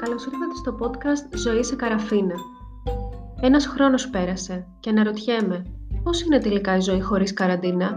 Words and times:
Καλώς 0.00 0.24
ήρθατε 0.24 0.54
στο 0.54 0.76
podcast 0.80 1.36
«Ζωή 1.38 1.64
σε 1.64 1.76
καραφίνα». 1.76 2.34
Ένας 3.40 3.66
χρόνος 3.66 4.08
πέρασε 4.08 4.66
και 4.80 4.90
αναρωτιέμαι 4.90 5.62
πώς 6.02 6.22
είναι 6.22 6.38
τελικά 6.38 6.76
η 6.76 6.80
ζωή 6.80 7.00
χωρίς 7.00 7.32
καραντίνα; 7.32 7.96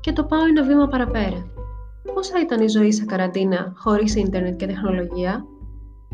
Και 0.00 0.12
το 0.12 0.24
πάω 0.24 0.44
ένα 0.44 0.62
βήμα 0.62 0.88
παραπέρα. 0.88 1.46
Πώς 2.14 2.28
θα 2.28 2.40
ήταν 2.40 2.60
η 2.60 2.68
ζωή 2.68 2.92
σε 2.92 3.04
καραντίνα 3.04 3.72
χωρίς 3.76 4.16
ίντερνετ 4.16 4.56
και 4.56 4.66
τεχνολογία; 4.66 5.44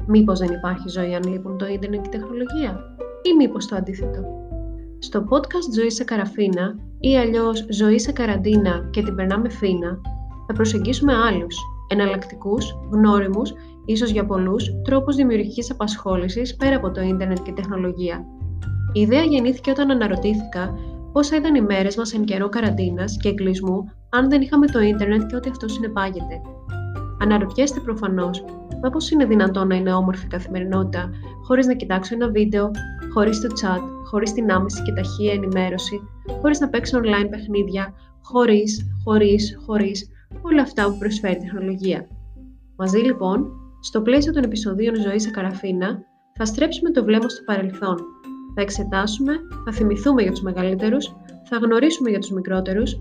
Μήπως 0.06 0.38
δεν 0.38 0.52
υπάρχει 0.52 0.88
ζωή 0.88 1.14
αν 1.14 1.22
λείπουν 1.22 1.58
το 1.58 1.66
ίντερνετ 1.66 2.02
και 2.02 2.18
τεχνολογία; 2.18 2.80
Ή 3.22 3.34
μήπως 3.36 3.66
το 3.66 3.76
αντίθετο; 3.76 4.20
Στο 4.98 5.24
podcast 5.30 5.72
«Ζωή 5.74 5.90
σε 5.90 6.04
καραφίνα» 6.04 6.76
ή 7.00 7.18
αλλιώς 7.18 7.66
«Ζωή 7.70 7.98
σε 7.98 8.12
καραντίνα 8.12 8.88
και 8.90 9.02
την 9.02 9.14
περνάμε 9.14 9.48
φίνα» 9.48 10.00
θα 10.46 10.52
προσεγγίσουμε 10.52 11.14
άλλους, 11.14 11.56
εναλλακτικούς, 11.92 12.78
γνώριμους, 12.90 13.52
ίσως 13.84 14.10
για 14.10 14.24
πολλούς, 14.24 14.70
τρόπους 14.84 15.16
δημιουργικής 15.16 15.70
απασχόλησης 15.70 16.56
πέρα 16.56 16.76
από 16.76 16.90
το 16.90 17.00
ίντερνετ 17.00 17.38
και 17.42 17.52
τεχνολογία. 17.52 18.24
Η 18.92 19.00
ιδέα 19.00 19.22
γεννήθηκε 19.22 19.70
όταν 19.70 19.90
αναρωτήθηκα 19.90 20.74
πόσα 21.12 21.36
ήταν 21.36 21.54
οι 21.54 21.60
μέρες 21.60 21.96
μας 21.96 22.12
εν 22.14 22.24
καιρό 22.24 22.48
καραντίνας 22.48 23.16
και 23.16 23.28
εγκλισμού 23.28 23.84
αν 24.10 24.30
δεν 24.30 24.40
είχαμε 24.40 24.66
το 24.66 24.80
ίντερνετ 24.80 25.26
και 25.26 25.36
ό,τι 25.36 25.50
αυτό 25.50 25.68
συνεπάγεται. 25.68 26.40
Αναρωτιέστε 27.20 27.80
προφανώς, 27.80 28.44
μα 28.82 28.90
πώς 28.90 29.10
είναι 29.10 29.24
δυνατόν 29.24 29.66
να 29.66 29.74
είναι 29.74 29.92
όμορφη 29.92 30.26
καθημερινότητα 30.26 31.10
χωρίς 31.46 31.66
να 31.66 31.74
κοιτάξω 31.74 32.14
ένα 32.14 32.30
βίντεο, 32.30 32.70
χωρίς 33.14 33.40
το 33.40 33.48
chat, 33.60 33.80
χωρίς 34.10 34.32
την 34.32 34.50
άμεση 34.52 34.82
και 34.82 34.92
ταχεία 34.92 35.32
ενημέρωση, 35.32 36.00
χωρίς 36.40 36.60
να 36.60 36.68
παίξω 36.68 36.98
online 36.98 37.28
παιχνίδια, 37.30 37.94
χωρίς, 38.22 38.86
χωρίς, 39.04 39.58
χωρίς, 39.66 40.10
όλα 40.40 40.62
αυτά 40.62 40.84
που 40.84 40.98
προσφέρει 40.98 41.34
η 41.34 41.38
τεχνολογία. 41.38 42.06
Μαζί 42.76 42.98
λοιπόν, 42.98 43.50
στο 43.80 44.02
πλαίσιο 44.02 44.32
των 44.32 44.42
επεισοδίων 44.42 44.94
Ζωής 44.94 45.22
σε 45.22 45.30
Καραφίνα, 45.30 46.02
θα 46.32 46.44
στρέψουμε 46.44 46.90
το 46.90 47.04
βλέμμα 47.04 47.28
στο 47.28 47.42
παρελθόν. 47.44 47.96
Θα 48.54 48.62
εξετάσουμε, 48.62 49.32
θα 49.64 49.72
θυμηθούμε 49.72 50.22
για 50.22 50.30
τους 50.30 50.42
μεγαλύτερους, 50.42 51.14
θα 51.48 51.56
γνωρίσουμε 51.56 52.10
για 52.10 52.18
τους 52.18 52.30
μικρότερους 52.30 53.00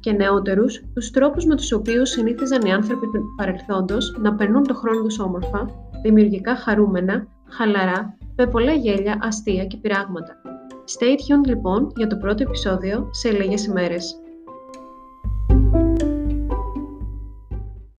και 0.00 0.12
νεότερους 0.12 0.82
τους 0.94 1.10
τρόπους 1.10 1.44
με 1.44 1.56
τους 1.56 1.72
οποίους 1.72 2.10
συνήθιζαν 2.10 2.62
οι 2.62 2.72
άνθρωποι 2.72 3.06
του 3.06 3.34
παρελθόντος 3.36 4.16
να 4.20 4.34
περνούν 4.34 4.62
το 4.62 4.74
χρόνο 4.74 5.02
τους 5.02 5.18
όμορφα, 5.18 5.66
δημιουργικά 6.02 6.56
χαρούμενα, 6.56 7.26
χαλαρά, 7.48 8.16
με 8.36 8.46
πολλά 8.46 8.72
γέλια, 8.72 9.18
αστεία 9.22 9.64
και 9.64 9.76
πειράγματα. 9.76 10.36
Stay 10.84 11.12
tuned 11.12 11.46
λοιπόν 11.46 11.92
για 11.96 12.06
το 12.06 12.16
πρώτο 12.16 12.42
επεισόδιο 12.42 13.08
σε 13.10 13.30
λίγες 13.30 13.66
ημέρες. 13.66 14.14